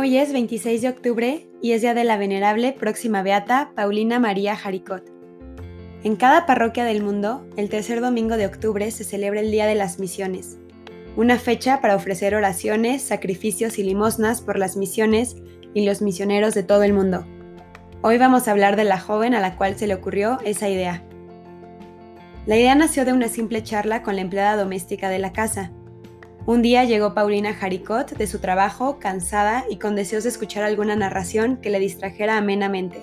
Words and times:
Hoy 0.00 0.16
es 0.16 0.32
26 0.32 0.80
de 0.80 0.88
octubre 0.88 1.46
y 1.60 1.72
es 1.72 1.82
día 1.82 1.92
de 1.92 2.04
la 2.04 2.16
venerable 2.16 2.72
próxima 2.72 3.22
beata 3.22 3.72
Paulina 3.76 4.18
María 4.18 4.56
Jaricot. 4.56 5.04
En 6.04 6.16
cada 6.16 6.46
parroquia 6.46 6.86
del 6.86 7.02
mundo, 7.02 7.46
el 7.58 7.68
tercer 7.68 8.00
domingo 8.00 8.38
de 8.38 8.46
octubre 8.46 8.90
se 8.92 9.04
celebra 9.04 9.40
el 9.40 9.50
Día 9.50 9.66
de 9.66 9.74
las 9.74 9.98
Misiones, 9.98 10.56
una 11.18 11.38
fecha 11.38 11.82
para 11.82 11.96
ofrecer 11.96 12.34
oraciones, 12.34 13.02
sacrificios 13.02 13.78
y 13.78 13.82
limosnas 13.82 14.40
por 14.40 14.58
las 14.58 14.74
misiones 14.78 15.36
y 15.74 15.84
los 15.84 16.00
misioneros 16.00 16.54
de 16.54 16.62
todo 16.62 16.82
el 16.82 16.94
mundo. 16.94 17.26
Hoy 18.00 18.16
vamos 18.16 18.48
a 18.48 18.52
hablar 18.52 18.76
de 18.76 18.84
la 18.84 18.98
joven 18.98 19.34
a 19.34 19.40
la 19.40 19.56
cual 19.58 19.76
se 19.76 19.86
le 19.86 19.92
ocurrió 19.92 20.38
esa 20.46 20.70
idea. 20.70 21.04
La 22.46 22.56
idea 22.56 22.74
nació 22.74 23.04
de 23.04 23.12
una 23.12 23.28
simple 23.28 23.62
charla 23.62 24.02
con 24.02 24.16
la 24.16 24.22
empleada 24.22 24.56
doméstica 24.56 25.10
de 25.10 25.18
la 25.18 25.34
casa, 25.34 25.72
un 26.50 26.62
día 26.62 26.82
llegó 26.82 27.14
Paulina 27.14 27.54
Jaricot 27.54 28.16
de 28.16 28.26
su 28.26 28.40
trabajo, 28.40 28.98
cansada 28.98 29.64
y 29.70 29.76
con 29.76 29.94
deseos 29.94 30.24
de 30.24 30.30
escuchar 30.30 30.64
alguna 30.64 30.96
narración 30.96 31.58
que 31.58 31.70
le 31.70 31.78
distrajera 31.78 32.36
amenamente, 32.36 32.98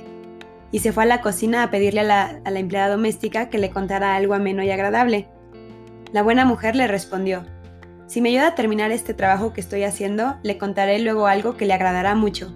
y 0.70 0.80
se 0.80 0.92
fue 0.92 1.04
a 1.04 1.06
la 1.06 1.22
cocina 1.22 1.64
a 1.64 1.72
pedirle 1.72 2.02
a 2.02 2.04
la, 2.04 2.42
a 2.44 2.52
la 2.52 2.60
empleada 2.60 2.90
doméstica 2.90 3.50
que 3.50 3.58
le 3.58 3.70
contara 3.70 4.18
algo 4.18 4.34
ameno 4.34 4.64
y 4.64 4.70
agradable. 4.70 5.30
La 6.12 6.23
buena 6.23 6.44
mujer 6.44 6.76
le 6.76 6.88
respondió, 6.88 7.46
Si 8.08 8.20
me 8.20 8.30
ayuda 8.30 8.48
a 8.48 8.56
terminar 8.56 8.92
este 8.92 9.14
trabajo 9.14 9.54
que 9.54 9.62
estoy 9.62 9.84
haciendo, 9.84 10.36
le 10.44 10.58
contaré 10.58 11.00
luego 11.00 11.28
algo 11.28 11.56
que 11.56 11.66
le 11.66 11.73
agradará 11.73 12.16
mucho. 12.16 12.54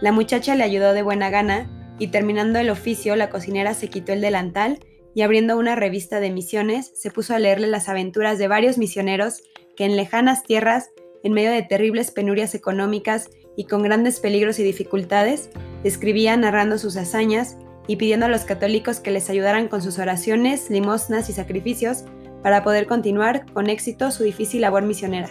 La 0.00 0.12
muchacha 0.12 0.54
le 0.54 0.62
ayudó 0.62 0.92
de 0.92 1.02
buena 1.02 1.30
gana, 1.30 1.68
y 1.98 2.08
terminando 2.08 2.60
el 2.60 2.70
oficio, 2.70 3.16
la 3.16 3.28
cocinera 3.28 3.74
se 3.74 3.88
quitó 3.88 4.12
el 4.12 4.20
delantal 4.20 4.78
y 5.16 5.22
abriendo 5.22 5.56
una 5.56 5.74
revista 5.74 6.20
de 6.20 6.30
misiones, 6.30 6.92
se 6.94 7.10
puso 7.10 7.34
a 7.34 7.38
leerle 7.38 7.66
las 7.66 7.88
aventuras 7.88 8.38
de 8.38 8.48
varios 8.48 8.76
misioneros 8.76 9.42
que 9.76 9.84
en 9.84 9.96
lejanas 9.96 10.42
tierras, 10.42 10.90
en 11.22 11.32
medio 11.32 11.50
de 11.50 11.62
terribles 11.62 12.10
penurias 12.10 12.54
económicas 12.54 13.30
y 13.56 13.64
con 13.64 13.82
grandes 13.82 14.20
peligros 14.20 14.58
y 14.58 14.62
dificultades, 14.62 15.50
escribía 15.84 16.36
narrando 16.36 16.78
sus 16.78 16.96
hazañas 16.96 17.56
y 17.86 17.96
pidiendo 17.96 18.26
a 18.26 18.28
los 18.28 18.44
católicos 18.44 19.00
que 19.00 19.10
les 19.10 19.30
ayudaran 19.30 19.68
con 19.68 19.82
sus 19.82 19.98
oraciones, 19.98 20.70
limosnas 20.70 21.30
y 21.30 21.32
sacrificios 21.32 22.04
para 22.42 22.62
poder 22.62 22.86
continuar 22.86 23.44
con 23.52 23.68
éxito 23.68 24.10
su 24.10 24.24
difícil 24.24 24.60
labor 24.60 24.82
misionera. 24.82 25.30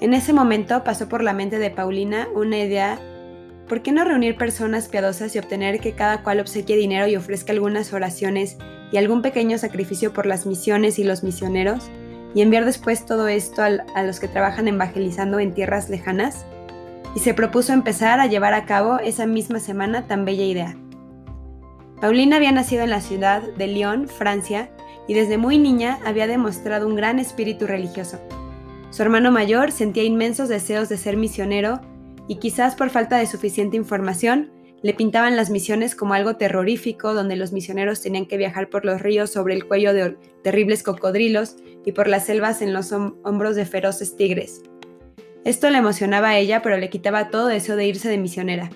En 0.00 0.14
ese 0.14 0.32
momento 0.32 0.84
pasó 0.84 1.08
por 1.08 1.22
la 1.22 1.32
mente 1.32 1.58
de 1.58 1.70
Paulina 1.70 2.28
una 2.34 2.58
idea, 2.58 3.00
¿por 3.68 3.82
qué 3.82 3.90
no 3.90 4.04
reunir 4.04 4.36
personas 4.36 4.88
piadosas 4.88 5.34
y 5.34 5.38
obtener 5.38 5.80
que 5.80 5.92
cada 5.92 6.22
cual 6.22 6.40
obsequie 6.40 6.76
dinero 6.76 7.08
y 7.08 7.16
ofrezca 7.16 7.52
algunas 7.52 7.92
oraciones 7.92 8.56
y 8.92 8.96
algún 8.96 9.22
pequeño 9.22 9.58
sacrificio 9.58 10.12
por 10.12 10.26
las 10.26 10.46
misiones 10.46 10.98
y 10.98 11.04
los 11.04 11.24
misioneros? 11.24 11.90
Y 12.34 12.42
enviar 12.42 12.64
después 12.64 13.06
todo 13.06 13.28
esto 13.28 13.62
a 13.62 14.02
los 14.02 14.20
que 14.20 14.28
trabajan 14.28 14.68
evangelizando 14.68 15.38
en 15.38 15.54
tierras 15.54 15.88
lejanas, 15.88 16.44
y 17.14 17.20
se 17.20 17.34
propuso 17.34 17.72
empezar 17.72 18.20
a 18.20 18.26
llevar 18.26 18.54
a 18.54 18.64
cabo 18.64 18.98
esa 18.98 19.26
misma 19.26 19.60
semana 19.60 20.06
tan 20.06 20.24
bella 20.24 20.44
idea. 20.44 20.76
Paulina 22.00 22.36
había 22.36 22.52
nacido 22.52 22.82
en 22.82 22.90
la 22.90 23.00
ciudad 23.00 23.42
de 23.42 23.66
Lyon, 23.66 24.08
Francia, 24.08 24.70
y 25.08 25.14
desde 25.14 25.38
muy 25.38 25.58
niña 25.58 25.98
había 26.04 26.26
demostrado 26.26 26.86
un 26.86 26.94
gran 26.94 27.18
espíritu 27.18 27.66
religioso. 27.66 28.20
Su 28.90 29.02
hermano 29.02 29.32
mayor 29.32 29.72
sentía 29.72 30.04
inmensos 30.04 30.48
deseos 30.48 30.88
de 30.88 30.96
ser 30.96 31.16
misionero 31.16 31.80
y 32.28 32.36
quizás 32.36 32.74
por 32.74 32.90
falta 32.90 33.16
de 33.16 33.26
suficiente 33.26 33.76
información, 33.76 34.50
le 34.82 34.94
pintaban 34.94 35.36
las 35.36 35.50
misiones 35.50 35.94
como 35.94 36.14
algo 36.14 36.36
terrorífico, 36.36 37.14
donde 37.14 37.36
los 37.36 37.52
misioneros 37.52 38.00
tenían 38.00 38.26
que 38.26 38.36
viajar 38.36 38.68
por 38.68 38.84
los 38.84 39.00
ríos 39.00 39.30
sobre 39.30 39.54
el 39.54 39.66
cuello 39.66 39.92
de 39.92 40.16
terribles 40.42 40.82
cocodrilos 40.82 41.56
y 41.84 41.92
por 41.92 42.08
las 42.08 42.26
selvas 42.26 42.62
en 42.62 42.72
los 42.72 42.92
hombros 42.92 43.56
de 43.56 43.64
feroces 43.64 44.16
tigres. 44.16 44.62
Esto 45.44 45.70
le 45.70 45.78
emocionaba 45.78 46.30
a 46.30 46.38
ella, 46.38 46.62
pero 46.62 46.76
le 46.76 46.90
quitaba 46.90 47.30
todo 47.30 47.46
deseo 47.46 47.76
de 47.76 47.86
irse 47.86 48.08
de 48.08 48.18
misionera. 48.18 48.70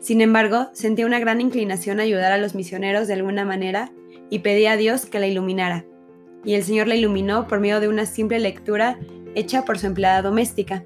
Sin 0.00 0.20
embargo, 0.20 0.68
sentía 0.72 1.06
una 1.06 1.18
gran 1.18 1.40
inclinación 1.40 2.00
a 2.00 2.04
ayudar 2.04 2.32
a 2.32 2.38
los 2.38 2.54
misioneros 2.54 3.08
de 3.08 3.14
alguna 3.14 3.44
manera 3.44 3.92
y 4.30 4.40
pedía 4.40 4.72
a 4.72 4.76
Dios 4.76 5.06
que 5.06 5.20
la 5.20 5.26
iluminara. 5.26 5.84
Y 6.44 6.54
el 6.54 6.62
Señor 6.62 6.86
la 6.86 6.94
iluminó 6.94 7.46
por 7.48 7.60
medio 7.60 7.80
de 7.80 7.88
una 7.88 8.06
simple 8.06 8.38
lectura 8.38 8.98
hecha 9.34 9.64
por 9.64 9.78
su 9.78 9.86
empleada 9.86 10.22
doméstica. 10.22 10.84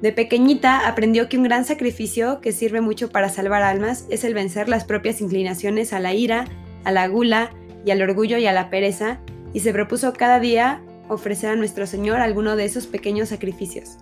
De 0.00 0.12
pequeñita 0.12 0.86
aprendió 0.86 1.28
que 1.28 1.36
un 1.36 1.42
gran 1.42 1.64
sacrificio 1.64 2.40
que 2.40 2.52
sirve 2.52 2.80
mucho 2.80 3.10
para 3.10 3.28
salvar 3.28 3.62
almas 3.62 4.06
es 4.10 4.22
el 4.22 4.32
vencer 4.32 4.68
las 4.68 4.84
propias 4.84 5.20
inclinaciones 5.20 5.92
a 5.92 5.98
la 5.98 6.14
ira, 6.14 6.44
a 6.84 6.92
la 6.92 7.08
gula 7.08 7.50
y 7.84 7.90
al 7.90 8.02
orgullo 8.02 8.38
y 8.38 8.46
a 8.46 8.52
la 8.52 8.70
pereza, 8.70 9.18
y 9.52 9.60
se 9.60 9.72
propuso 9.72 10.12
cada 10.12 10.38
día 10.38 10.82
ofrecer 11.08 11.50
a 11.50 11.56
nuestro 11.56 11.86
Señor 11.86 12.20
alguno 12.20 12.54
de 12.54 12.64
esos 12.64 12.86
pequeños 12.86 13.30
sacrificios. 13.30 13.98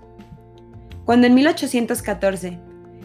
Cuando 1.06 1.28
en 1.28 1.34
1814 1.34 2.58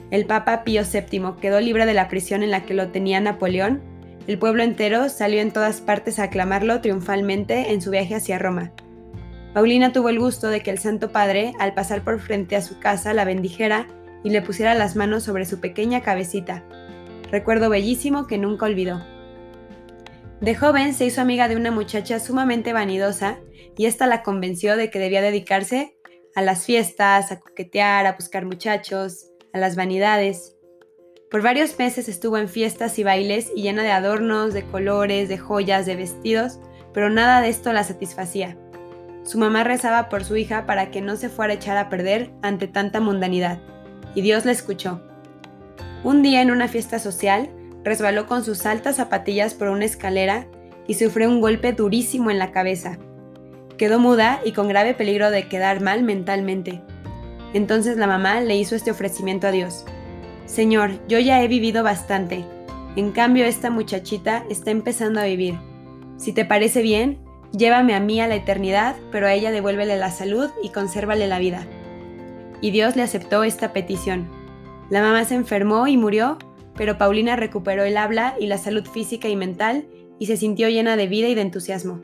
el 0.09 0.25
Papa 0.25 0.63
Pío 0.65 0.81
VII 0.83 1.35
quedó 1.39 1.61
libre 1.61 1.85
de 1.85 1.93
la 1.93 2.09
prisión 2.09 2.43
en 2.43 2.51
la 2.51 2.63
que 2.65 2.73
lo 2.73 2.89
tenía 2.89 3.21
Napoleón, 3.21 3.81
el 4.27 4.37
pueblo 4.37 4.63
entero 4.63 5.07
salió 5.07 5.39
en 5.39 5.51
todas 5.51 5.79
partes 5.79 6.19
a 6.19 6.23
aclamarlo 6.23 6.81
triunfalmente 6.81 7.71
en 7.71 7.81
su 7.81 7.89
viaje 7.89 8.15
hacia 8.15 8.37
Roma. 8.37 8.71
Paulina 9.53 9.91
tuvo 9.91 10.09
el 10.09 10.19
gusto 10.19 10.47
de 10.47 10.61
que 10.61 10.71
el 10.71 10.79
Santo 10.79 11.11
Padre, 11.11 11.53
al 11.59 11.73
pasar 11.73 12.03
por 12.03 12.19
frente 12.19 12.55
a 12.55 12.61
su 12.61 12.79
casa, 12.79 13.13
la 13.13 13.25
bendijera 13.25 13.87
y 14.23 14.29
le 14.29 14.41
pusiera 14.41 14.73
las 14.75 14.95
manos 14.95 15.23
sobre 15.23 15.45
su 15.45 15.59
pequeña 15.59 16.01
cabecita. 16.01 16.63
Recuerdo 17.31 17.69
bellísimo 17.69 18.27
que 18.27 18.37
nunca 18.37 18.65
olvidó. 18.65 19.01
De 20.39 20.55
joven 20.55 20.93
se 20.93 21.05
hizo 21.05 21.21
amiga 21.21 21.47
de 21.47 21.55
una 21.55 21.71
muchacha 21.71 22.19
sumamente 22.19 22.73
vanidosa 22.73 23.39
y 23.77 23.85
ésta 23.85 24.07
la 24.07 24.23
convenció 24.23 24.77
de 24.77 24.89
que 24.89 24.99
debía 24.99 25.21
dedicarse 25.21 25.97
a 26.33 26.41
las 26.41 26.65
fiestas, 26.65 27.31
a 27.31 27.39
coquetear, 27.39 28.05
a 28.05 28.13
buscar 28.13 28.45
muchachos, 28.45 29.31
a 29.53 29.57
las 29.57 29.75
vanidades. 29.75 30.55
Por 31.29 31.41
varios 31.41 31.77
meses 31.77 32.07
estuvo 32.07 32.37
en 32.37 32.47
fiestas 32.47 32.97
y 32.99 33.03
bailes 33.03 33.51
y 33.55 33.63
llena 33.63 33.83
de 33.83 33.91
adornos, 33.91 34.53
de 34.53 34.63
colores, 34.63 35.29
de 35.29 35.37
joyas, 35.37 35.85
de 35.85 35.95
vestidos, 35.95 36.59
pero 36.93 37.09
nada 37.09 37.41
de 37.41 37.49
esto 37.49 37.71
la 37.73 37.83
satisfacía. 37.83 38.57
Su 39.23 39.37
mamá 39.37 39.63
rezaba 39.63 40.09
por 40.09 40.23
su 40.23 40.35
hija 40.35 40.65
para 40.65 40.91
que 40.91 41.01
no 41.01 41.15
se 41.15 41.29
fuera 41.29 41.53
a 41.53 41.55
echar 41.55 41.77
a 41.77 41.89
perder 41.89 42.31
ante 42.41 42.67
tanta 42.67 42.99
mundanidad, 42.99 43.59
y 44.15 44.21
Dios 44.21 44.45
la 44.45 44.51
escuchó. 44.51 45.01
Un 46.03 46.23
día 46.23 46.41
en 46.41 46.51
una 46.51 46.67
fiesta 46.67 46.97
social, 46.99 47.49
resbaló 47.83 48.25
con 48.25 48.43
sus 48.43 48.65
altas 48.65 48.95
zapatillas 48.95 49.53
por 49.53 49.69
una 49.69 49.85
escalera 49.85 50.47
y 50.87 50.95
sufrió 50.95 51.29
un 51.29 51.41
golpe 51.41 51.73
durísimo 51.73 52.31
en 52.31 52.39
la 52.39 52.51
cabeza. 52.51 52.97
Quedó 53.77 53.99
muda 53.99 54.41
y 54.43 54.51
con 54.51 54.67
grave 54.67 54.93
peligro 54.93 55.31
de 55.31 55.47
quedar 55.47 55.81
mal 55.81 56.03
mentalmente. 56.03 56.81
Entonces 57.53 57.97
la 57.97 58.07
mamá 58.07 58.41
le 58.41 58.55
hizo 58.55 58.75
este 58.75 58.91
ofrecimiento 58.91 59.47
a 59.47 59.51
Dios. 59.51 59.85
Señor, 60.45 60.91
yo 61.07 61.19
ya 61.19 61.41
he 61.43 61.47
vivido 61.47 61.83
bastante. 61.83 62.45
En 62.95 63.11
cambio, 63.11 63.45
esta 63.45 63.69
muchachita 63.69 64.43
está 64.49 64.71
empezando 64.71 65.19
a 65.19 65.25
vivir. 65.25 65.57
Si 66.17 66.33
te 66.33 66.45
parece 66.45 66.81
bien, 66.81 67.19
Llévame 67.53 67.95
a 67.95 67.99
mí 67.99 68.21
a 68.21 68.27
la 68.27 68.35
eternidad, 68.35 68.95
pero 69.11 69.27
a 69.27 69.33
ella 69.33 69.51
devuélvele 69.51 69.97
la 69.97 70.11
salud 70.11 70.49
y 70.63 70.69
consérvale 70.69 71.27
la 71.27 71.39
vida. 71.39 71.65
Y 72.61 72.71
Dios 72.71 72.95
le 72.95 73.01
aceptó 73.01 73.43
esta 73.43 73.73
petición. 73.73 74.29
La 74.89 75.01
mamá 75.01 75.25
se 75.25 75.35
enfermó 75.35 75.87
y 75.87 75.97
murió, 75.97 76.37
pero 76.75 76.97
Paulina 76.97 77.35
recuperó 77.35 77.83
el 77.83 77.97
habla 77.97 78.35
y 78.39 78.47
la 78.47 78.57
salud 78.57 78.85
física 78.85 79.27
y 79.27 79.35
mental 79.35 79.87
y 80.19 80.27
se 80.27 80.37
sintió 80.37 80.69
llena 80.69 80.95
de 80.95 81.07
vida 81.07 81.27
y 81.27 81.35
de 81.35 81.41
entusiasmo. 81.41 82.01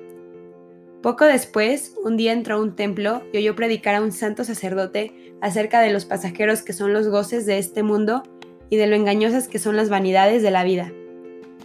Poco 1.01 1.25
después, 1.25 1.93
un 2.03 2.17
día 2.17 2.33
entró 2.33 2.55
a 2.55 2.61
un 2.61 2.75
templo 2.75 3.21
y 3.31 3.37
oyó 3.37 3.55
predicar 3.55 3.95
a 3.95 4.01
un 4.01 4.11
santo 4.11 4.43
sacerdote 4.43 5.35
acerca 5.41 5.79
de 5.79 5.93
los 5.93 6.05
pasajeros 6.05 6.63
que 6.63 6.73
son 6.73 6.91
los 6.91 7.07
goces 7.07 7.45
de 7.45 7.59
este 7.59 7.83
mundo 7.83 8.23
y 8.69 8.77
de 8.77 8.87
lo 8.87 8.95
engañosas 8.95 9.47
que 9.47 9.59
son 9.59 9.77
las 9.77 9.89
vanidades 9.89 10.41
de 10.41 10.51
la 10.51 10.63
vida. 10.63 10.91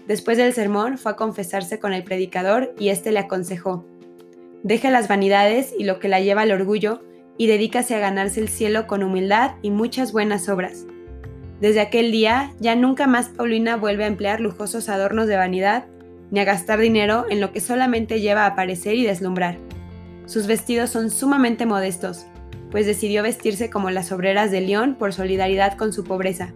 Después 0.07 0.37
del 0.37 0.53
sermón 0.53 0.99
fue 0.99 1.13
a 1.13 1.17
confesarse 1.17 1.79
con 1.79 1.93
el 1.93 2.03
predicador 2.03 2.75
y 2.79 2.89
éste 2.89 3.13
le 3.13 3.21
aconsejó, 3.21 3.87
deje 4.65 4.91
las 4.91 5.07
vanidades 5.07 5.73
y 5.79 5.85
lo 5.85 6.01
que 6.01 6.09
la 6.09 6.21
lleva 6.21 6.43
al 6.43 6.51
orgullo 6.51 7.03
y 7.39 7.47
dedícase 7.47 7.95
a 7.95 8.01
ganarse 8.01 8.41
el 8.41 8.49
cielo 8.49 8.87
con 8.87 9.03
humildad 9.03 9.53
y 9.63 9.71
muchas 9.71 10.13
buenas 10.13 10.49
obras. 10.49 10.87
Desde 11.61 11.81
aquel 11.81 12.11
día 12.11 12.53
ya 12.59 12.75
nunca 12.75 13.07
más 13.07 13.29
Paulina 13.29 13.77
vuelve 13.77 14.05
a 14.05 14.09
emplear 14.09 14.41
lujosos 14.41 14.89
adornos 14.89 15.29
de 15.29 15.37
vanidad 15.37 15.87
ni 16.33 16.41
a 16.41 16.45
gastar 16.45 16.81
dinero 16.81 17.27
en 17.31 17.41
lo 17.41 17.53
que 17.53 17.61
solamente 17.61 18.21
lleva 18.21 18.43
a 18.45 18.49
aparecer 18.49 18.97
y 18.97 19.05
deslumbrar. 19.05 19.59
Sus 20.27 20.49
vestidos 20.49 20.91
son 20.91 21.11
sumamente 21.11 21.65
modestos, 21.65 22.27
pues 22.73 22.87
decidió 22.87 23.23
vestirse 23.23 23.71
como 23.71 23.91
las 23.91 24.11
obreras 24.11 24.51
de 24.51 24.63
León 24.63 24.97
por 24.99 25.13
solidaridad 25.13 25.77
con 25.77 25.93
su 25.93 26.05
pobreza 26.05 26.53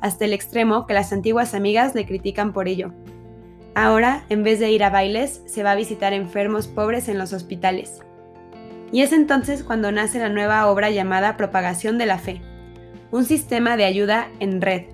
hasta 0.00 0.24
el 0.24 0.32
extremo 0.32 0.86
que 0.86 0.94
las 0.94 1.12
antiguas 1.12 1.54
amigas 1.54 1.94
le 1.94 2.06
critican 2.06 2.52
por 2.52 2.68
ello. 2.68 2.92
Ahora, 3.74 4.24
en 4.28 4.42
vez 4.42 4.58
de 4.58 4.70
ir 4.70 4.82
a 4.82 4.90
bailes, 4.90 5.42
se 5.46 5.62
va 5.62 5.72
a 5.72 5.76
visitar 5.76 6.12
enfermos 6.12 6.66
pobres 6.66 7.08
en 7.08 7.18
los 7.18 7.32
hospitales. 7.32 8.00
Y 8.92 9.02
es 9.02 9.12
entonces 9.12 9.62
cuando 9.62 9.92
nace 9.92 10.18
la 10.18 10.28
nueva 10.28 10.66
obra 10.66 10.90
llamada 10.90 11.36
Propagación 11.36 11.96
de 11.96 12.06
la 12.06 12.18
Fe, 12.18 12.40
un 13.12 13.24
sistema 13.24 13.76
de 13.76 13.84
ayuda 13.84 14.28
en 14.40 14.60
red. 14.60 14.86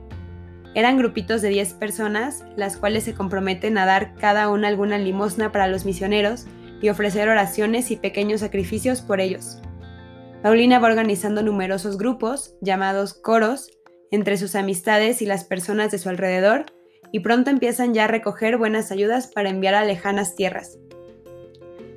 Eran 0.75 0.99
grupitos 0.99 1.41
de 1.41 1.49
10 1.49 1.75
personas, 1.75 2.45
las 2.57 2.77
cuales 2.77 3.05
se 3.05 3.15
comprometen 3.15 3.79
a 3.79 3.87
dar 3.87 4.15
cada 4.15 4.51
una 4.51 4.69
alguna 4.69 4.99
limosna 4.99 5.51
para 5.51 5.69
los 5.69 5.87
misioneros 5.87 6.47
y 6.83 6.91
ofrecer 6.91 7.31
oraciones 7.31 7.91
y 7.91 7.97
pequeños 7.97 8.41
sacrificios 8.41 9.01
por 9.01 9.21
ellos. 9.21 9.63
Paulina 10.43 10.79
va 10.79 10.89
organizando 10.89 11.43
numerosos 11.43 11.97
grupos, 11.97 12.55
llamados 12.61 13.15
coros, 13.15 13.71
entre 14.11 14.37
sus 14.37 14.55
amistades 14.55 15.23
y 15.23 15.27
las 15.27 15.45
personas 15.45 15.91
de 15.91 15.99
su 15.99 16.09
alrededor, 16.09 16.67
y 17.13 17.21
pronto 17.21 17.51
empiezan 17.51 17.95
ya 17.95 18.05
a 18.05 18.09
recoger 18.09 18.59
buenas 18.59 18.91
ayudas 18.91 19.29
para 19.29 19.49
enviar 19.49 19.75
a 19.75 19.85
lejanas 19.85 20.35
tierras. 20.35 20.79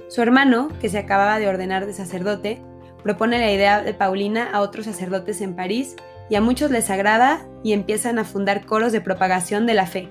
Su 0.08 0.22
hermano, 0.22 0.70
que 0.82 0.90
se 0.90 0.98
acababa 0.98 1.40
de 1.40 1.48
ordenar 1.48 1.86
de 1.86 1.94
sacerdote, 1.94 2.62
propone 3.04 3.40
la 3.40 3.52
idea 3.52 3.82
de 3.82 3.94
Paulina 3.94 4.50
a 4.52 4.62
otros 4.62 4.86
sacerdotes 4.86 5.42
en 5.42 5.56
París 5.56 5.96
y 6.30 6.36
a 6.36 6.42
muchos 6.42 6.72
les 6.72 6.90
agrada 6.90 7.48
y 7.64 7.74
empiezan 7.74 8.20
a 8.20 8.24
fundar 8.24 8.66
coros 8.66 8.92
de 8.92 9.02
propagación 9.02 9.66
de 9.66 9.74
la 9.74 9.86
fe. 9.86 10.10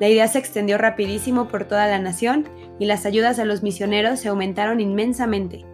La 0.00 0.08
idea 0.08 0.28
se 0.28 0.38
extendió 0.38 0.76
rapidísimo 0.76 1.48
por 1.48 1.64
toda 1.64 1.86
la 1.86 1.98
nación 1.98 2.48
y 2.78 2.86
las 2.86 3.06
ayudas 3.06 3.38
a 3.38 3.44
los 3.44 3.62
misioneros 3.62 4.20
se 4.20 4.28
aumentaron 4.28 4.80
inmensamente. 4.80 5.64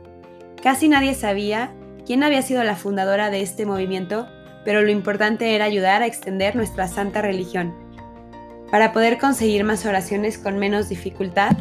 Casi 0.62 0.88
nadie 0.88 1.14
sabía 1.14 1.74
quién 2.06 2.22
había 2.22 2.42
sido 2.42 2.62
la 2.62 2.76
fundadora 2.76 3.30
de 3.30 3.40
este 3.40 3.66
movimiento, 3.66 4.28
pero 4.64 4.82
lo 4.82 4.90
importante 4.90 5.54
era 5.54 5.64
ayudar 5.64 6.02
a 6.02 6.06
extender 6.06 6.56
nuestra 6.56 6.88
santa 6.88 7.22
religión. 7.22 7.74
Para 8.70 8.92
poder 8.92 9.18
conseguir 9.18 9.64
más 9.64 9.84
oraciones 9.84 10.38
con 10.38 10.58
menos 10.58 10.88
dificultad, 10.88 11.56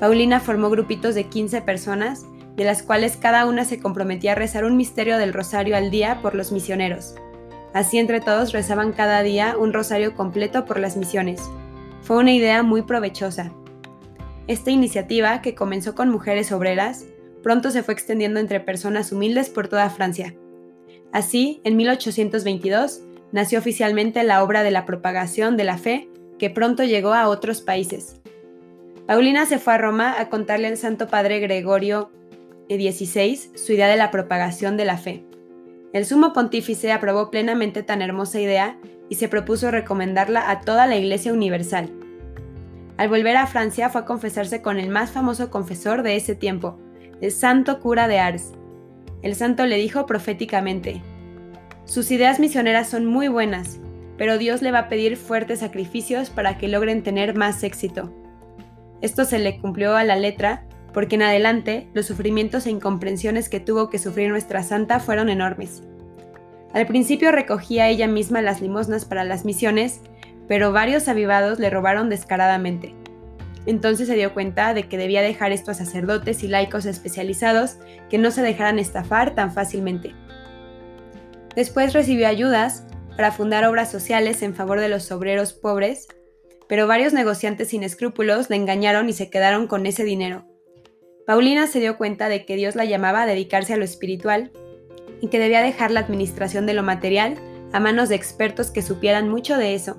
Paulina 0.00 0.40
formó 0.40 0.70
grupitos 0.70 1.14
de 1.14 1.24
15 1.24 1.62
personas, 1.62 2.24
de 2.56 2.64
las 2.64 2.82
cuales 2.82 3.16
cada 3.16 3.46
una 3.46 3.64
se 3.64 3.80
comprometía 3.80 4.32
a 4.32 4.36
rezar 4.36 4.64
un 4.64 4.76
misterio 4.76 5.18
del 5.18 5.32
rosario 5.32 5.76
al 5.76 5.90
día 5.90 6.20
por 6.22 6.34
los 6.34 6.52
misioneros. 6.52 7.16
Así 7.72 7.98
entre 7.98 8.20
todos 8.20 8.52
rezaban 8.52 8.92
cada 8.92 9.22
día 9.22 9.56
un 9.58 9.72
rosario 9.72 10.14
completo 10.14 10.64
por 10.64 10.78
las 10.78 10.96
misiones. 10.96 11.42
Fue 12.02 12.16
una 12.16 12.32
idea 12.32 12.62
muy 12.62 12.82
provechosa. 12.82 13.50
Esta 14.46 14.70
iniciativa, 14.70 15.42
que 15.42 15.54
comenzó 15.54 15.94
con 15.94 16.10
mujeres 16.10 16.52
obreras, 16.52 17.04
pronto 17.42 17.70
se 17.70 17.82
fue 17.82 17.94
extendiendo 17.94 18.40
entre 18.40 18.60
personas 18.60 19.10
humildes 19.10 19.50
por 19.50 19.68
toda 19.68 19.90
Francia. 19.90 20.34
Así, 21.14 21.60
en 21.62 21.76
1822, 21.76 23.02
nació 23.30 23.60
oficialmente 23.60 24.24
la 24.24 24.42
obra 24.42 24.64
de 24.64 24.72
la 24.72 24.84
propagación 24.84 25.56
de 25.56 25.62
la 25.62 25.78
fe, 25.78 26.08
que 26.40 26.50
pronto 26.50 26.82
llegó 26.82 27.14
a 27.14 27.28
otros 27.28 27.60
países. 27.60 28.20
Paulina 29.06 29.46
se 29.46 29.60
fue 29.60 29.74
a 29.74 29.78
Roma 29.78 30.16
a 30.18 30.28
contarle 30.28 30.66
al 30.66 30.76
Santo 30.76 31.06
Padre 31.06 31.38
Gregorio 31.38 32.10
XVI 32.68 33.38
su 33.54 33.74
idea 33.74 33.86
de 33.86 33.96
la 33.96 34.10
propagación 34.10 34.76
de 34.76 34.86
la 34.86 34.96
fe. 34.96 35.24
El 35.92 36.04
sumo 36.04 36.32
pontífice 36.32 36.90
aprobó 36.90 37.30
plenamente 37.30 37.84
tan 37.84 38.02
hermosa 38.02 38.40
idea 38.40 38.76
y 39.08 39.14
se 39.14 39.28
propuso 39.28 39.70
recomendarla 39.70 40.50
a 40.50 40.62
toda 40.62 40.88
la 40.88 40.96
Iglesia 40.96 41.32
Universal. 41.32 41.92
Al 42.96 43.08
volver 43.08 43.36
a 43.36 43.46
Francia 43.46 43.88
fue 43.88 44.00
a 44.00 44.04
confesarse 44.04 44.62
con 44.62 44.80
el 44.80 44.88
más 44.88 45.12
famoso 45.12 45.48
confesor 45.48 46.02
de 46.02 46.16
ese 46.16 46.34
tiempo, 46.34 46.76
el 47.20 47.30
santo 47.30 47.78
cura 47.78 48.08
de 48.08 48.18
Ars. 48.18 48.50
El 49.24 49.34
santo 49.34 49.64
le 49.64 49.78
dijo 49.78 50.04
proféticamente, 50.04 51.00
sus 51.86 52.10
ideas 52.10 52.38
misioneras 52.38 52.90
son 52.90 53.06
muy 53.06 53.28
buenas, 53.28 53.80
pero 54.18 54.36
Dios 54.36 54.60
le 54.60 54.70
va 54.70 54.80
a 54.80 54.88
pedir 54.90 55.16
fuertes 55.16 55.60
sacrificios 55.60 56.28
para 56.28 56.58
que 56.58 56.68
logren 56.68 57.02
tener 57.02 57.34
más 57.34 57.62
éxito. 57.62 58.12
Esto 59.00 59.24
se 59.24 59.38
le 59.38 59.58
cumplió 59.58 59.96
a 59.96 60.04
la 60.04 60.16
letra, 60.16 60.66
porque 60.92 61.14
en 61.14 61.22
adelante 61.22 61.88
los 61.94 62.04
sufrimientos 62.04 62.66
e 62.66 62.70
incomprensiones 62.70 63.48
que 63.48 63.60
tuvo 63.60 63.88
que 63.88 63.98
sufrir 63.98 64.28
nuestra 64.28 64.62
santa 64.62 65.00
fueron 65.00 65.30
enormes. 65.30 65.82
Al 66.74 66.86
principio 66.86 67.32
recogía 67.32 67.88
ella 67.88 68.06
misma 68.06 68.42
las 68.42 68.60
limosnas 68.60 69.06
para 69.06 69.24
las 69.24 69.46
misiones, 69.46 70.02
pero 70.48 70.70
varios 70.70 71.08
avivados 71.08 71.58
le 71.58 71.70
robaron 71.70 72.10
descaradamente. 72.10 72.94
Entonces 73.66 74.08
se 74.08 74.14
dio 74.14 74.34
cuenta 74.34 74.74
de 74.74 74.88
que 74.88 74.98
debía 74.98 75.22
dejar 75.22 75.52
esto 75.52 75.70
a 75.70 75.74
sacerdotes 75.74 76.42
y 76.42 76.48
laicos 76.48 76.86
especializados 76.86 77.76
que 78.10 78.18
no 78.18 78.30
se 78.30 78.42
dejaran 78.42 78.78
estafar 78.78 79.34
tan 79.34 79.52
fácilmente. 79.52 80.14
Después 81.56 81.92
recibió 81.92 82.28
ayudas 82.28 82.84
para 83.16 83.32
fundar 83.32 83.64
obras 83.64 83.90
sociales 83.90 84.42
en 84.42 84.54
favor 84.54 84.80
de 84.80 84.88
los 84.88 85.10
obreros 85.12 85.52
pobres, 85.52 86.08
pero 86.68 86.86
varios 86.86 87.12
negociantes 87.12 87.68
sin 87.68 87.82
escrúpulos 87.82 88.50
le 88.50 88.56
engañaron 88.56 89.08
y 89.08 89.12
se 89.12 89.30
quedaron 89.30 89.66
con 89.66 89.86
ese 89.86 90.04
dinero. 90.04 90.46
Paulina 91.26 91.66
se 91.66 91.80
dio 91.80 91.96
cuenta 91.96 92.28
de 92.28 92.44
que 92.44 92.56
Dios 92.56 92.74
la 92.74 92.84
llamaba 92.84 93.22
a 93.22 93.26
dedicarse 93.26 93.72
a 93.72 93.76
lo 93.76 93.84
espiritual 93.84 94.52
y 95.20 95.28
que 95.28 95.38
debía 95.38 95.62
dejar 95.62 95.90
la 95.90 96.00
administración 96.00 96.66
de 96.66 96.74
lo 96.74 96.82
material 96.82 97.36
a 97.72 97.80
manos 97.80 98.08
de 98.08 98.14
expertos 98.14 98.70
que 98.70 98.82
supieran 98.82 99.28
mucho 99.28 99.56
de 99.56 99.74
eso. 99.74 99.96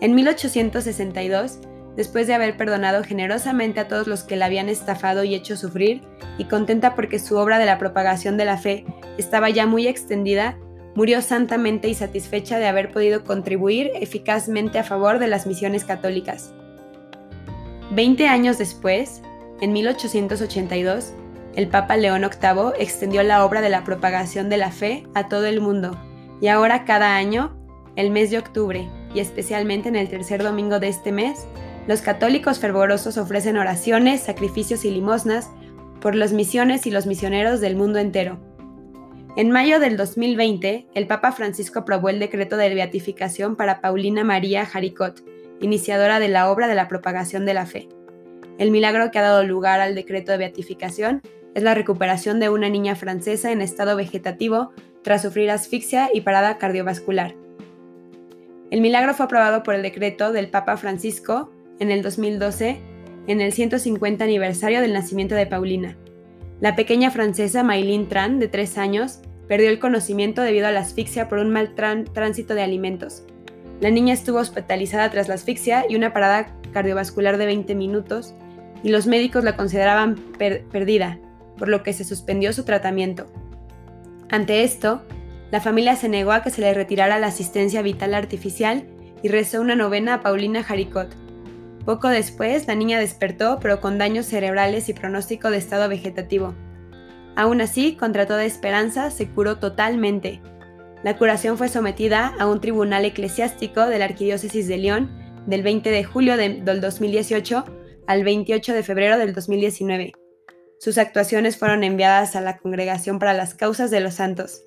En 0.00 0.14
1862, 0.14 1.58
después 1.96 2.26
de 2.26 2.34
haber 2.34 2.56
perdonado 2.56 3.04
generosamente 3.04 3.80
a 3.80 3.88
todos 3.88 4.06
los 4.06 4.22
que 4.22 4.36
la 4.36 4.46
habían 4.46 4.68
estafado 4.68 5.24
y 5.24 5.34
hecho 5.34 5.56
sufrir, 5.56 6.02
y 6.38 6.44
contenta 6.44 6.94
porque 6.94 7.18
su 7.18 7.36
obra 7.36 7.58
de 7.58 7.66
la 7.66 7.78
propagación 7.78 8.36
de 8.36 8.44
la 8.44 8.58
fe 8.58 8.84
estaba 9.18 9.50
ya 9.50 9.66
muy 9.66 9.86
extendida, 9.86 10.58
murió 10.94 11.22
santamente 11.22 11.88
y 11.88 11.94
satisfecha 11.94 12.58
de 12.58 12.66
haber 12.66 12.92
podido 12.92 13.24
contribuir 13.24 13.90
eficazmente 13.94 14.78
a 14.78 14.84
favor 14.84 15.18
de 15.18 15.28
las 15.28 15.46
misiones 15.46 15.84
católicas. 15.84 16.52
Veinte 17.90 18.26
años 18.26 18.58
después, 18.58 19.22
en 19.60 19.72
1882, 19.72 21.12
el 21.54 21.68
Papa 21.68 21.96
León 21.96 22.22
VIII 22.22 22.72
extendió 22.78 23.22
la 23.22 23.44
obra 23.44 23.60
de 23.60 23.68
la 23.68 23.84
propagación 23.84 24.48
de 24.48 24.56
la 24.56 24.72
fe 24.72 25.04
a 25.14 25.28
todo 25.28 25.46
el 25.46 25.60
mundo, 25.60 25.98
y 26.40 26.48
ahora 26.48 26.84
cada 26.84 27.16
año, 27.16 27.56
el 27.94 28.10
mes 28.10 28.30
de 28.30 28.38
octubre, 28.38 28.88
y 29.14 29.20
especialmente 29.20 29.88
en 29.88 29.96
el 29.96 30.08
tercer 30.08 30.42
domingo 30.42 30.80
de 30.80 30.88
este 30.88 31.12
mes, 31.12 31.46
los 31.86 32.00
católicos 32.00 32.58
fervorosos 32.58 33.18
ofrecen 33.18 33.56
oraciones, 33.56 34.22
sacrificios 34.22 34.84
y 34.84 34.90
limosnas 34.90 35.50
por 36.00 36.14
las 36.14 36.32
misiones 36.32 36.86
y 36.86 36.90
los 36.90 37.06
misioneros 37.06 37.60
del 37.60 37.76
mundo 37.76 37.98
entero. 37.98 38.38
En 39.36 39.50
mayo 39.50 39.80
del 39.80 39.96
2020, 39.96 40.88
el 40.94 41.06
Papa 41.06 41.32
Francisco 41.32 41.80
aprobó 41.80 42.10
el 42.10 42.18
decreto 42.18 42.56
de 42.56 42.74
beatificación 42.74 43.56
para 43.56 43.80
Paulina 43.80 44.24
María 44.24 44.66
Jaricot, 44.66 45.24
iniciadora 45.60 46.20
de 46.20 46.28
la 46.28 46.50
obra 46.50 46.68
de 46.68 46.74
la 46.74 46.86
propagación 46.88 47.46
de 47.46 47.54
la 47.54 47.66
fe. 47.66 47.88
El 48.58 48.70
milagro 48.70 49.10
que 49.10 49.18
ha 49.18 49.22
dado 49.22 49.42
lugar 49.44 49.80
al 49.80 49.94
decreto 49.94 50.32
de 50.32 50.38
beatificación 50.38 51.22
es 51.54 51.62
la 51.62 51.74
recuperación 51.74 52.40
de 52.40 52.50
una 52.50 52.68
niña 52.68 52.94
francesa 52.94 53.52
en 53.52 53.60
estado 53.60 53.96
vegetativo 53.96 54.72
tras 55.02 55.22
sufrir 55.22 55.50
asfixia 55.50 56.10
y 56.12 56.20
parada 56.20 56.58
cardiovascular. 56.58 57.34
El 58.70 58.80
milagro 58.80 59.14
fue 59.14 59.26
aprobado 59.26 59.62
por 59.62 59.74
el 59.74 59.82
decreto 59.82 60.32
del 60.32 60.48
Papa 60.48 60.76
Francisco 60.76 61.50
en 61.82 61.90
el 61.90 62.02
2012, 62.02 62.78
en 63.26 63.40
el 63.40 63.52
150 63.52 64.22
aniversario 64.22 64.80
del 64.80 64.92
nacimiento 64.92 65.34
de 65.34 65.46
Paulina. 65.46 65.96
La 66.60 66.76
pequeña 66.76 67.10
francesa 67.10 67.64
Maylin 67.64 68.08
Tran, 68.08 68.38
de 68.38 68.46
3 68.46 68.78
años, 68.78 69.18
perdió 69.48 69.68
el 69.68 69.80
conocimiento 69.80 70.42
debido 70.42 70.68
a 70.68 70.70
la 70.70 70.80
asfixia 70.80 71.28
por 71.28 71.38
un 71.38 71.50
mal 71.50 71.74
tránsito 71.74 72.54
de 72.54 72.62
alimentos. 72.62 73.24
La 73.80 73.90
niña 73.90 74.14
estuvo 74.14 74.38
hospitalizada 74.38 75.10
tras 75.10 75.26
la 75.26 75.34
asfixia 75.34 75.84
y 75.88 75.96
una 75.96 76.12
parada 76.12 76.56
cardiovascular 76.72 77.36
de 77.36 77.46
20 77.46 77.74
minutos, 77.74 78.32
y 78.84 78.90
los 78.90 79.08
médicos 79.08 79.42
la 79.42 79.56
consideraban 79.56 80.14
perdida, 80.38 81.18
por 81.58 81.68
lo 81.68 81.82
que 81.82 81.92
se 81.92 82.04
suspendió 82.04 82.52
su 82.52 82.64
tratamiento. 82.64 83.26
Ante 84.30 84.62
esto, 84.62 85.02
la 85.50 85.60
familia 85.60 85.96
se 85.96 86.08
negó 86.08 86.30
a 86.30 86.42
que 86.42 86.50
se 86.50 86.60
le 86.60 86.72
retirara 86.74 87.18
la 87.18 87.26
asistencia 87.26 87.82
vital 87.82 88.14
artificial 88.14 88.84
y 89.22 89.28
rezó 89.28 89.60
una 89.60 89.74
novena 89.74 90.14
a 90.14 90.22
Paulina 90.22 90.62
Jaricot, 90.62 91.21
poco 91.84 92.08
después, 92.08 92.66
la 92.66 92.74
niña 92.74 92.98
despertó, 92.98 93.58
pero 93.60 93.80
con 93.80 93.98
daños 93.98 94.26
cerebrales 94.26 94.88
y 94.88 94.94
pronóstico 94.94 95.50
de 95.50 95.58
estado 95.58 95.88
vegetativo. 95.88 96.54
Aún 97.36 97.60
así, 97.60 97.96
contra 97.96 98.26
toda 98.26 98.44
esperanza, 98.44 99.10
se 99.10 99.28
curó 99.28 99.58
totalmente. 99.58 100.40
La 101.02 101.16
curación 101.16 101.58
fue 101.58 101.68
sometida 101.68 102.34
a 102.38 102.46
un 102.46 102.60
tribunal 102.60 103.04
eclesiástico 103.04 103.86
de 103.86 103.98
la 103.98 104.04
Arquidiócesis 104.04 104.68
de 104.68 104.76
León 104.76 105.10
del 105.46 105.62
20 105.62 105.90
de 105.90 106.04
julio 106.04 106.36
del 106.36 106.80
2018 106.80 107.64
al 108.06 108.24
28 108.24 108.74
de 108.74 108.82
febrero 108.82 109.18
del 109.18 109.34
2019. 109.34 110.12
Sus 110.78 110.98
actuaciones 110.98 111.56
fueron 111.56 111.84
enviadas 111.84 112.36
a 112.36 112.40
la 112.40 112.58
Congregación 112.58 113.18
para 113.18 113.34
las 113.34 113.54
Causas 113.54 113.90
de 113.90 114.00
los 114.00 114.14
Santos. 114.14 114.64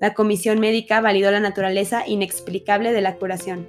La 0.00 0.14
comisión 0.14 0.58
médica 0.58 1.00
validó 1.00 1.30
la 1.30 1.40
naturaleza 1.40 2.06
inexplicable 2.06 2.92
de 2.92 3.00
la 3.00 3.16
curación. 3.16 3.68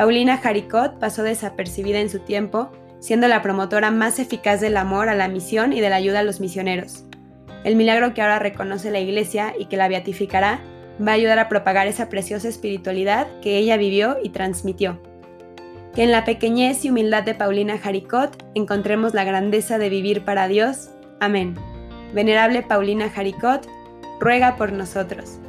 Paulina 0.00 0.38
Jaricot 0.38 0.98
pasó 0.98 1.22
desapercibida 1.22 2.00
en 2.00 2.08
su 2.08 2.20
tiempo, 2.20 2.72
siendo 3.00 3.28
la 3.28 3.42
promotora 3.42 3.90
más 3.90 4.18
eficaz 4.18 4.58
del 4.58 4.78
amor 4.78 5.10
a 5.10 5.14
la 5.14 5.28
misión 5.28 5.74
y 5.74 5.82
de 5.82 5.90
la 5.90 5.96
ayuda 5.96 6.20
a 6.20 6.22
los 6.22 6.40
misioneros. 6.40 7.04
El 7.64 7.76
milagro 7.76 8.14
que 8.14 8.22
ahora 8.22 8.38
reconoce 8.38 8.90
la 8.90 8.98
Iglesia 8.98 9.52
y 9.58 9.66
que 9.66 9.76
la 9.76 9.88
beatificará 9.88 10.60
va 11.06 11.12
a 11.12 11.16
ayudar 11.16 11.38
a 11.38 11.50
propagar 11.50 11.86
esa 11.86 12.08
preciosa 12.08 12.48
espiritualidad 12.48 13.26
que 13.42 13.58
ella 13.58 13.76
vivió 13.76 14.16
y 14.24 14.30
transmitió. 14.30 15.02
Que 15.94 16.04
en 16.04 16.12
la 16.12 16.24
pequeñez 16.24 16.82
y 16.86 16.88
humildad 16.88 17.24
de 17.24 17.34
Paulina 17.34 17.76
Jaricot 17.76 18.42
encontremos 18.54 19.12
la 19.12 19.24
grandeza 19.24 19.76
de 19.76 19.90
vivir 19.90 20.24
para 20.24 20.48
Dios. 20.48 20.88
Amén. 21.20 21.56
Venerable 22.14 22.62
Paulina 22.62 23.10
Jaricot, 23.10 23.68
ruega 24.18 24.56
por 24.56 24.72
nosotros. 24.72 25.40